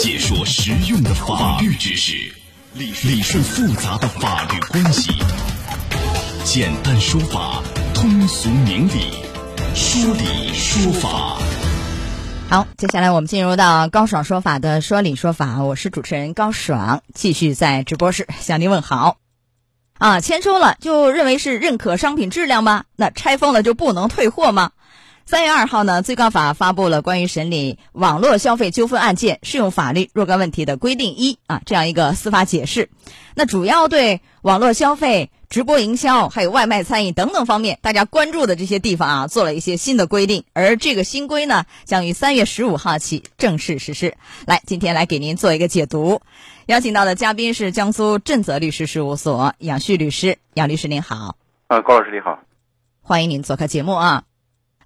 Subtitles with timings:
[0.00, 2.32] 解说实用的法律知识，
[2.72, 5.12] 理理顺复杂的法律关系，
[6.42, 9.12] 简单说法，通俗明理，
[9.74, 11.36] 说理说法。
[12.48, 19.18] 好，接下来我们进入到高爽说法的说理说法，我是主持人高爽，继续在直播室向您问好。
[19.98, 22.84] 啊，签收了就认为是认可商品质量吗？
[22.96, 24.70] 那拆封了就不能退货吗？
[25.30, 32.90] 三月二号呢，最高法发布了关于审理网络消费纠纷案件适用法律若干问题的规定一啊，这样一个司法解释。
[33.36, 40.42] 那主要对网络消费、直播营销、还有外卖餐饮等等方面大家关注的这些地方啊，做了一些新的规定。
[40.52, 44.16] 而这个新规呢，将于三月十五号起正式实施。
[44.48, 46.22] 来，今天来给您做一个解读。
[46.66, 51.36] 邀请到的嘉宾是江苏正泽律师事务所杨旭律师，杨律师您好。
[51.68, 52.40] 啊，高老师你好。
[53.00, 54.24] 欢迎您做客节目啊。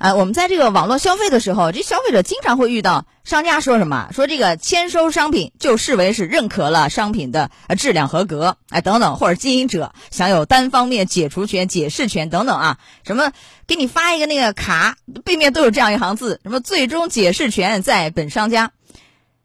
[0.05, 13.33] 啊，我们在这个网络消费的时候，这消费者经常会遇到商家说什么，说这个签收商品就视为是认可了商品的质量合格，哎等等，或者经营者享有单方面解除权、解释权等等啊，什么
[13.67, 18.73] 给你发一个那个卡，背面都有这样一行字，什么最终解释权在本商家，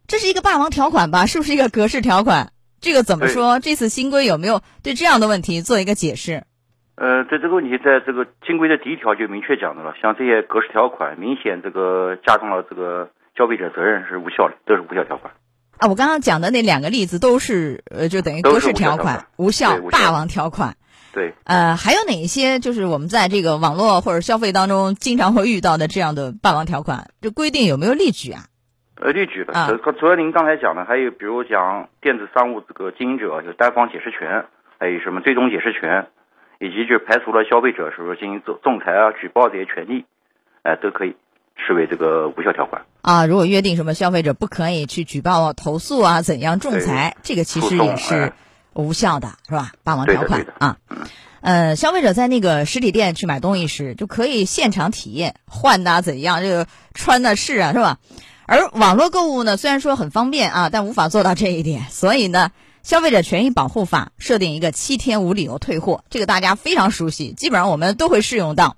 [0.10, 1.26] 这是一个霸王条款吧？
[1.26, 2.52] 是不是一个格式条款？
[2.82, 3.62] 这个怎么说？
[3.62, 6.44] 这次新规有没有对这样的问题做一个解释？
[7.00, 15.32] 呃，在这个问题，在这个新规的第一条就明确讲的了，像这些格式条款，明显这个加重了这个消费者责任是无效的，都是无效条款。
[15.78, 20.76] 啊，我刚刚讲的那两个例子都是呃，就等于格式条款无效，霸王条款。
[21.14, 21.34] 对。
[21.46, 27.12] 呃，还有哪一些就是我们在这个网络或者消费当中经常会遇到的这样的霸王条款？
[27.22, 28.42] 这规定有没有例举啊？
[29.00, 29.54] 呃，例举的，
[29.98, 34.44] 除了您刚才讲的，还有比如讲电子商务这个经营者有单方解释权，
[34.78, 36.10] 还有什么最终解释权。
[36.60, 40.04] 以及就排除了消费者是不是进行仲仲裁啊、举报这些权利，
[40.64, 41.16] 哎，都可以
[41.56, 43.26] 视为这个无效条款啊。
[43.26, 48.34] 如果约定什么消费者不可以去举报、投诉啊，怎样仲裁，这个其实也是
[48.74, 49.72] 无效的，是吧？
[49.86, 50.78] 霸王条款啊。
[51.40, 58.00] 呃，消费者在那个实体店去买东西时，就可以现场体验换呐怎样，这个穿的是啊，是吧？
[58.46, 62.52] 而网络购物呢，虽然说很方便啊，但无法做到这一点，所以呢。
[62.90, 68.76] 消费者权益保护法设定一个七天无理由退货，这个大家非常熟悉，基本上我们都会适用到。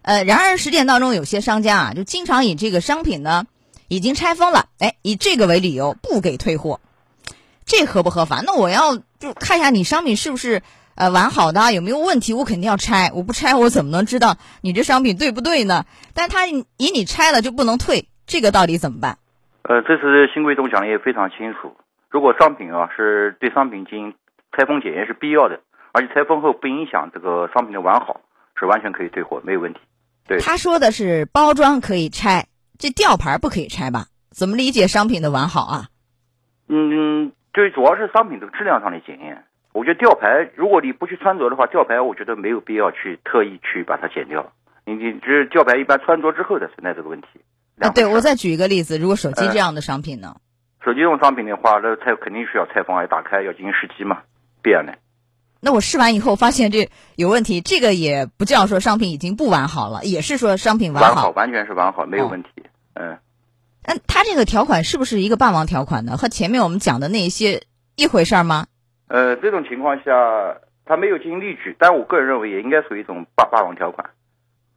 [0.00, 3.44] 呃，然而实践当中有些商家啊，就经常以这个商品呢
[3.88, 6.80] 已经拆封了，哎，以这个为理由不给退货，
[7.66, 8.40] 这合不合法？
[8.40, 10.62] 那我要就看一下你商品是不是
[10.94, 15.84] 呃完好的，有没有问题，我肯定要拆，我不拆我怎么能知道你这商品对不对呢？
[16.14, 19.18] 但他以你拆了就不能退，这个到底怎么办？
[19.64, 21.76] 呃，这次新规中讲的也非常清楚。
[22.16, 24.14] 如果商品啊是对商品进行
[24.56, 25.60] 拆封检验是必要的，
[25.92, 28.22] 而且拆封后不影响这个商品的完好，
[28.58, 29.80] 是完全可以退货，没有问题。
[30.26, 32.46] 对，他说的是包装可以拆，
[32.78, 34.06] 这吊牌不可以拆吧？
[34.30, 35.88] 怎么理解商品的完好啊？
[36.70, 39.44] 嗯，对，主要是商品的质量上的检验。
[39.74, 44.54] 我觉得吊牌，如果你不去穿着的话，吊牌我觉得没有必要去特意去把它剪掉。
[44.86, 47.28] 你你这吊牌一般穿着之后才存在这个问题。
[47.78, 50.36] 啊，对，我再举一个例子，如果手机这样的商品呢？
[50.86, 54.22] 手机用商品的话，那拆肯定需要拆封，要打开，要进行试机嘛，
[54.62, 54.94] 必然的。
[55.60, 62.50] 那我试完以后发现这有问题，这个也不叫说商品已经不完好了，也是说商品完好，完全是完好，没有问题。
[62.94, 63.18] 嗯。
[63.84, 66.16] 那他这个条款是不是一个霸王条款呢？
[66.16, 67.62] 和前面我们讲的那些
[67.96, 68.66] 一回事吗？
[69.08, 70.12] 呃，这种情况下
[70.84, 74.08] 他没有进行例举，但我个人认为也应该属于一种霸霸王条款。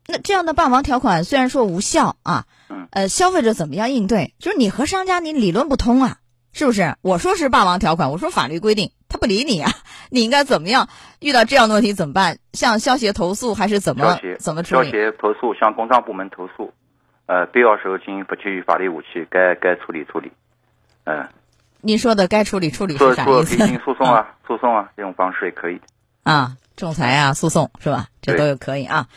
[0.10, 2.46] 那这样的霸王条款虽然说无效啊。
[2.92, 4.34] 呃，消费者怎么样应对？
[4.40, 6.18] 就是你和商家你理论不通啊，
[6.54, 6.96] 是不是？
[7.02, 9.72] 我说是霸王条款，我说法律规定，他不理你啊，
[10.10, 10.90] 你应该怎么样？
[11.20, 12.40] 遇到这样的问题怎么办？
[12.54, 14.88] 向消协投诉还是怎么怎么处理？
[14.88, 16.74] 消协投诉，向工商部门投诉，
[17.28, 20.32] 呃，必要时候进行不给予法律武器，该该处理处理。
[21.04, 21.28] 嗯，
[21.82, 23.56] 您说的该处理处理是啥意思？
[23.56, 25.80] 进行诉讼啊，诉讼啊，这种方式也可以。
[26.24, 28.08] 啊，仲裁啊，诉讼是吧？
[28.22, 29.08] 这都有可以啊。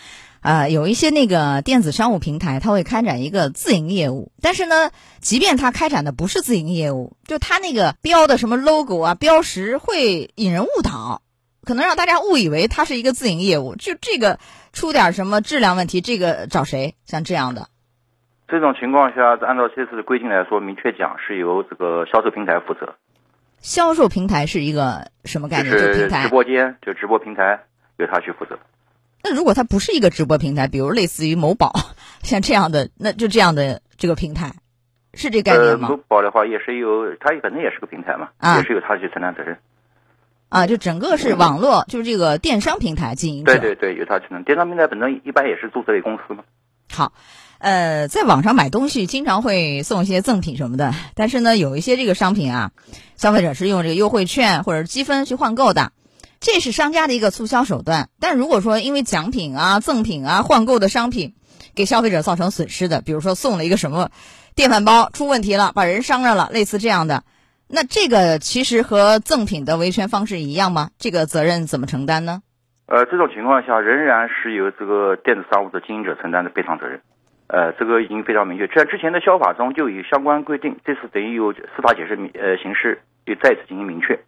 [0.43, 11.23] 啊，有一些那个电子商务平台，它会开展一个自营业务，但是呢，即便它开展的不是自营业务，就它那个标的什么 logo 啊、标识会引人误导，
[11.65, 13.77] 可能让大家误以为它是一个自营业务。
[13.77, 14.41] 就这个
[14.73, 16.97] 出点什么质量问题，这个找谁？
[17.07, 17.69] 像这样的，
[18.49, 22.97] 这种情况下，按照这次的规定来说，明确讲是由这个销售平台负责。
[23.61, 25.73] 销售平台是一个什么概念？
[25.73, 27.61] 就是直播间，就直播平台
[27.99, 28.59] 由他去负责。
[29.23, 31.73] 那如果它不是一个直播平台，比如类似于某宝，
[32.23, 34.55] 像这样的，那就这样的这个平台，
[35.15, 35.89] 是这概念吗？
[35.91, 39.57] 某宝的话也是有，它本身也是个平台嘛，也是由它去承担责任。
[40.49, 43.57] 啊，就整个是网络，就是这个电商平台经营者。
[43.57, 44.45] 对对对，由它承担。
[44.45, 46.45] 电商平台本身一般也是注册为公司嘛。
[46.91, 47.15] 好，
[47.57, 52.73] 呃，在网上买东西经常会送一些赠品什么的，但是呢，有一些这个商品啊，
[53.17, 55.93] 消费者是用这个优惠券或者积分去换购的，
[56.43, 58.09] 这是商家的一个促销手段。
[58.19, 61.35] 但如果说因为奖品啊、赠品啊换购的商品
[61.77, 64.11] 给消费者造成损失的，比如说送了一个什么
[64.57, 67.23] 电饭煲出问题了，把人伤着了，类似这样的。
[67.69, 70.91] 那这个其实和赠品的维权方式一样吗？
[70.99, 72.43] 这个责任怎么承担呢？
[72.87, 77.01] 呃，这种情况下仍然是由这个电子商务的经营者承担的赔偿责任。
[77.47, 84.19] 呃，这个已经非常明确，在之前的消法中就有相关规定，这次等于有司法解释明呃形式又再次进行明确。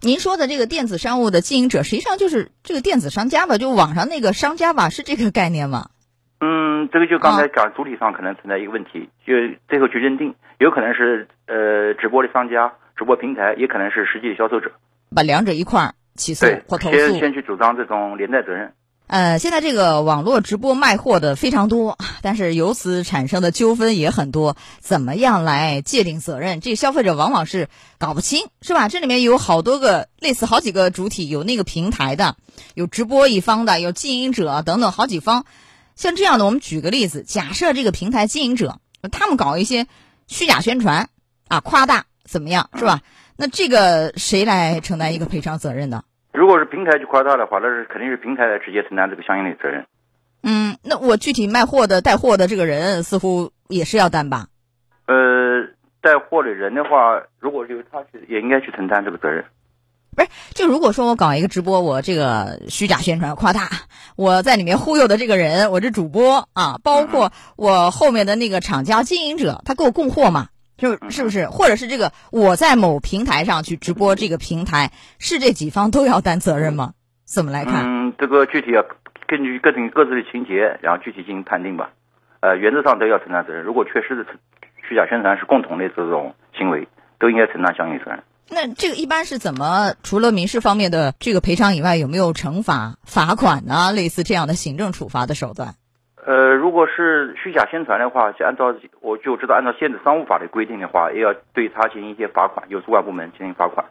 [0.00, 3.58] 您说的这个电子商务的经营者，实际上就是这个电子商家吧？
[3.58, 5.90] 就网上那个商家吧，是这个概念吗？
[6.40, 9.34] 嗯，这个就刚才讲主体上可能存在一个问题，就
[9.68, 14.70] 最后去认定，有可能是呃直播的商家、直播平台，也可能是实际的销售者，
[15.12, 16.96] 把两者一块儿起诉或投诉。
[16.96, 18.72] 先先去主张这种连带责任。
[19.08, 24.54] 呃，现在这个网络直播卖货的非常多， 但是由此产生的纠纷也很多。
[24.80, 26.60] 怎么样来界定责任？
[26.60, 28.90] 这消费者往往是搞不清，是吧？
[28.90, 32.36] 这里面有好多个类似好几个主体，有那个平台的，
[32.74, 35.46] 有直播一方的，有经营者等等好几方。
[35.96, 38.78] 像这样的，我们举个例子，假设这个平台经营者
[39.10, 39.86] 他们搞一些
[40.26, 41.08] 虚假宣传
[41.48, 43.00] 啊，夸大怎么样，是吧？
[43.36, 46.02] 那这个谁来承担一个赔偿责任呢？
[46.32, 49.86] 如果是平台去夸大的话，那是肯定是平台来直接承担这个相应的责任。
[50.42, 54.46] 嗯，那我具体卖货的带货的这个人似乎也是要担吧？
[55.06, 55.66] 呃，
[56.00, 59.44] 带货的人的话，如果是他去，也应该去承担这个责任。
[60.14, 63.68] 不是，就如果说我搞一个直播，我这个虚假宣传、夸大，
[64.16, 70.48] 我在里面忽悠的这个人，我这主播啊，包括我后面的那个厂家经营者，他给我供货嘛，
[70.78, 71.48] 就是不是？
[71.48, 76.94] 或者是这个我在某平台上去直播，这个平台是这几方都要担责任吗？
[77.24, 77.84] 怎么来看？
[77.84, 78.82] 嗯，这个具体要
[79.26, 81.90] 根据各种各自的情节，然后具体进行判定吧。
[82.40, 83.64] 呃，原则上都要承担责任。
[83.64, 84.26] 如果确实是
[84.88, 86.88] 虚假宣传是共同的这种行为，
[87.18, 88.22] 都应该承担相应责任。
[88.48, 89.92] 那这个一般是怎么？
[90.02, 93.92] 除了民事方面的这个赔偿以外，有没有惩罚、罚款呢？
[93.92, 95.74] 类似这样的行政处罚的手段？
[96.28, 103.86] 呃，如果是虚假宣传的话，就按照我就知道，按照现在商务法的规定的话，也要对他进行一些罚款，由主管部门进行罚款。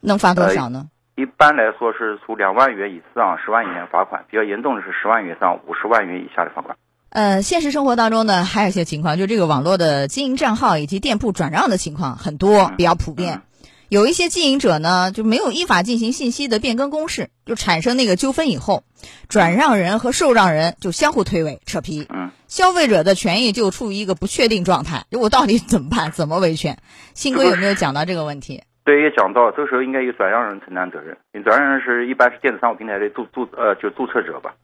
[0.00, 0.86] 能罚多少呢？
[1.14, 6.76] 一般来说是处两万元以上十万元罚款，比较严重的是十万元以上五十万元以下的罚款。
[7.10, 13.40] 呃，现实生活当中呢，还有一些情况，就这个网络的经营账号以及店铺转让的情况很多，比较普遍。
[13.88, 18.84] 有一些经营者呢，就没有依法进行信息的变更公示，就产生那个纠纷以后，
[19.30, 25.04] 转让人和受让人就相互推诿扯皮，嗯，消费者的权益就处于一个不确定状态。
[25.12, 26.12] 我到底怎么办？
[26.12, 26.76] 怎么维权？
[27.14, 28.62] 新规有没有讲到这个问题？
[28.84, 31.16] 对，也讲到，这个时候应该由转让人承担责任。
[31.42, 34.54] 转让人是一般是电子商务平台的注注呃，就注册者吧，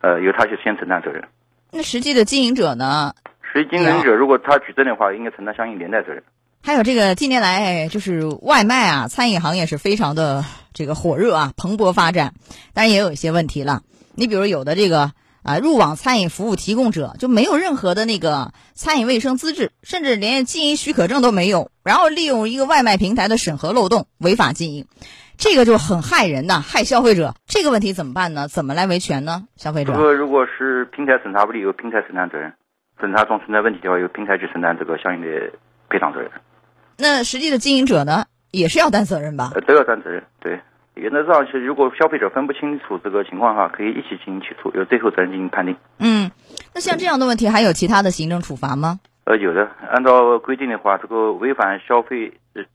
[0.00, 1.24] 呃，由他去先承担责任。
[1.72, 3.14] 那实际的经营者呢？
[3.52, 6.22] 实际经营者如果他举证的话，应该承担相应连带责任。
[6.62, 12.34] 还有这个近年来就是外卖啊，餐饮行业是非常的这个火热啊，蓬勃发展。
[12.74, 13.82] 当然也有一些问题了。
[14.14, 15.12] 你比如有的这个
[15.42, 24.84] 啊，入网餐饮服务提供者就没有任何的那个餐饮卫生资质，甚至连经营许可证都没有，然后利用一个外卖平台的审核漏洞违法经营，
[25.38, 27.34] 这个就很害人呐，害消费者。
[27.46, 28.48] 这个问题怎么办呢？
[28.48, 29.44] 怎么来维权呢？
[29.56, 29.94] 消费者？
[29.94, 32.50] 如果如果是平台审查不力，由平台承担责任；
[33.00, 35.26] 审查中存在问题的话，由平台去承担这个相应的
[35.88, 36.30] 赔偿责任。
[37.00, 39.52] 那实际的经营者呢，也是要担责任吧？
[39.54, 40.22] 呃，都要担责任。
[40.40, 40.60] 对，
[40.94, 45.76] 原则上是如果消费者分不清楚这个情况哈，可以一起进行起诉，由最后责任进行判定。
[45.98, 46.30] 嗯，
[46.74, 49.00] 那像这样的问题还有其他的行政处罚吗？
[49.24, 49.68] 呃，有的。
[49.90, 52.32] 按照规定的话，这个违反消费、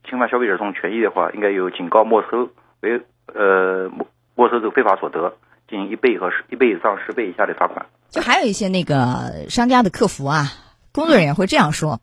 [0.08, 2.48] 侵犯消费者这种权益的话，应该有警告、没收、
[2.80, 3.00] 违
[3.34, 5.34] 呃没没收这个非法所得，
[5.68, 7.86] 进行一倍和十一倍以上十倍以下的罚款。
[8.10, 10.46] 就还有一些那个商家的客服啊，
[10.92, 12.00] 工作人员会这样说。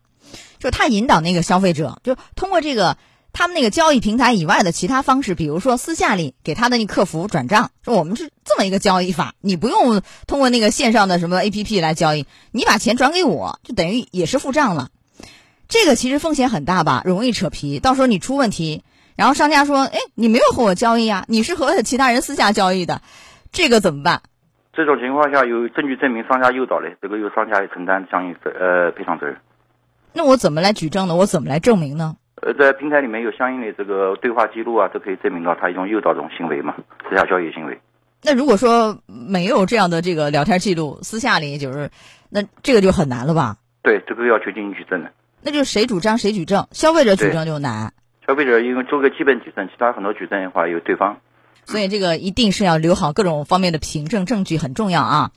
[0.64, 2.96] 就他引导那个消费者，就通过这个
[3.34, 14.88] 他们那个交易平台以外的其他方式，比如说私下里给他的那客服转账，说我们是这么一个交易法，你不用通过那个线上的什么 APP 来交易，你把钱转给我，就等于也是付账了。
[15.68, 18.86] 这个其实风险很大吧，容易扯皮，到时候你出问题，
[19.18, 23.02] 然后商家说，哎，你没有和我交易啊，你是和其他人私下交易的，
[23.52, 24.22] 这个怎么办？
[24.72, 29.36] 这种情况下有证据证明商家诱导的，这个由商家承担相应责呃赔偿责任。
[30.14, 31.16] 那我怎么来举证呢？
[31.16, 32.16] 我怎么来证明呢？
[32.42, 36.76] 呃，在平台里面有相应的这个对话记录啊，都可以证明到他一种诱导这种行为嘛，
[37.10, 37.80] 私下交易行为。
[38.22, 41.90] 那如果说没有这样的这个聊天记录，私下里就是，
[42.30, 43.58] 那这个就很难了吧？
[43.82, 45.12] 对，这个要求进行举证的。
[45.42, 47.94] 那就谁主张谁举证，消费者举证就难。
[48.26, 51.18] 消费者因为做个基本举证，其他很多举证的话有对方。
[51.66, 55.32] 所以这个一定是要留好各种方面的凭证证据，很重要啊。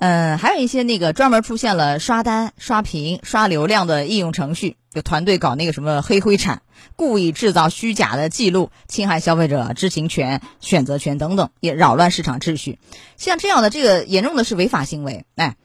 [0.00, 6.62] 嗯，还有一些那个专门出现了刷单、刷屏、刷流量的应用程序，有团队搞那个什么黑灰产，
[6.96, 12.78] 故意制造虚假的记录，侵害消费者知情权、选择权等等，也扰乱市场秩序。
[13.18, 15.56] 像这样的这个严重的是违法行为，哎，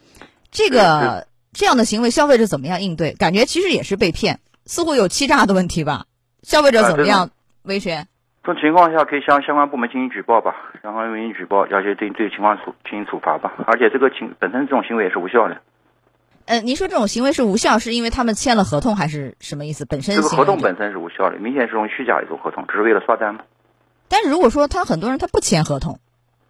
[0.52, 3.14] 这个 这样的行为，消费者怎么样应对？
[3.14, 6.08] 感觉其实也是被骗，似乎有欺诈的问题吧？
[6.44, 7.30] 消费者怎么样
[7.64, 8.10] 维权？
[8.46, 13.52] 这种情况下，可以向相关部门进行举报吧，相关部门举报，要求对对情况处进行处罚吧。
[13.66, 15.58] 而且这个情本身这种行为也是无效的。
[16.46, 19.84] 呃，您说这种行为是无效，是因为他们签了合同，还是什么意思？
[19.86, 23.42] 本身这个合同本身是无效的，明显是种虚假一种合同，只是为了刷单嘛。
[24.08, 26.00] 但是如果说他很多人他不签合同，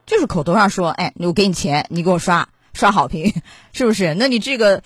[0.06, 3.32] 就是口头上说，哎，我给你钱，你给我刷刷好评，
[3.72, 4.16] 是不是？
[4.16, 4.82] 那你这个，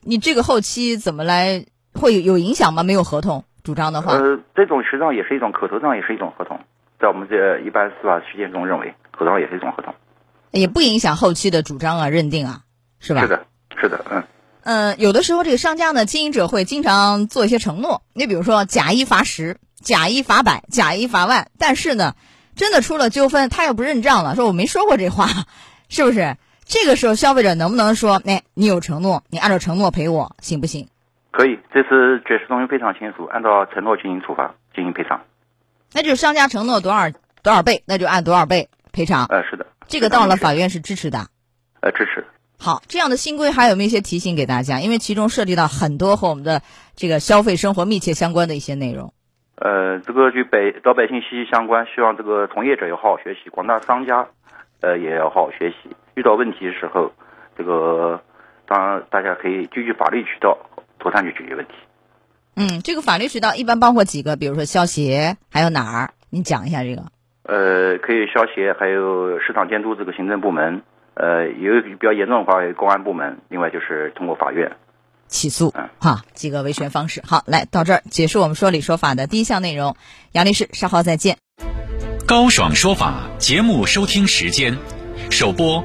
[0.00, 2.84] 你这个后期怎么来会有影响吗？
[2.84, 3.42] 没有合同。
[3.62, 6.58] 主张的话，呃，这种实际上也是一种口头上也是一种合同，
[7.00, 9.94] 在我们这一般司法实践中认为，口头上也是一种合同，
[10.50, 12.60] 也不影响后期的主张啊、认定啊，
[12.98, 13.22] 是吧？
[13.22, 13.46] 是的，
[13.80, 14.24] 是的，嗯。
[14.64, 22.14] 嗯，有的时候这个商家呢，经营者会经常做一些承诺，你比如说假一罚十，假一罚百，假一罚万，但是呢，
[22.54, 25.28] 真的出了纠纷，他又不认账了，说我没说过这话，
[25.88, 26.36] 是不是？
[26.64, 30.86] 这个时候消费者能不能说，哎，你有承诺，你按照承诺赔我，行不行？
[31.32, 35.22] 可以，这次解释东西非常清楚，按照承诺进行处罚，进行赔偿。
[35.94, 37.10] 那就是商家承诺多少
[37.42, 39.24] 多少倍，那就按多少倍赔偿。
[39.30, 41.18] 呃，是的，这个到了法院是支持的。
[41.80, 42.24] 呃，支持。
[42.58, 44.80] 好，这样的新规还有没有一些提醒给大家？
[44.80, 46.60] 因为其中涉及到很多和我们的
[46.94, 49.12] 这个消费生活密切相关的一些内容。
[49.56, 54.28] 呃，这个与百老百姓息息相关，希望这个从业者要好好学习，广大商家
[54.80, 55.96] 呃也要好好学习。
[56.14, 57.10] 遇到问题的时候，
[57.56, 58.20] 这个
[58.66, 60.58] 当然大家可以根据法律渠道。
[61.02, 61.72] 妥善去解决问题。
[62.54, 66.14] 嗯，这个法律渠道一般包括几个，比如说消协，还有哪儿？
[66.30, 67.02] 你讲一下这个。
[67.42, 70.82] 呃，可以消协，还有市场监督这个行政部门。
[71.14, 73.38] 呃，有比较严重的话，有公安部门。
[73.48, 74.76] 另外就是通过法院
[75.26, 75.72] 起诉。
[75.76, 77.22] 嗯，哈，几个维权方式。
[77.26, 79.96] 好，来到这儿结束我们说理说法的第一项内容。
[80.32, 81.38] 杨律师，稍后再见。
[82.26, 84.76] 高爽说法节目收听时间，
[85.30, 85.84] 首播。